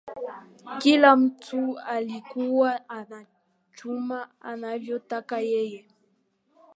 [0.77, 5.85] kila mtu alikuwa anachuma anavyotaka yeye